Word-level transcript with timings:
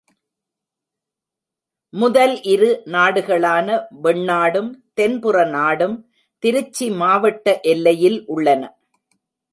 முதல் 1.93 2.33
இரு 2.53 2.69
நாடுகளான 2.95 3.67
வெண்ணாடும், 4.03 4.71
தென்புற 4.93 5.45
நாடும் 5.55 5.95
திருச்சி 6.43 6.87
மாவட்ட 7.01 7.59
எல்லையில் 7.73 8.19
உள்ளன. 8.27 8.63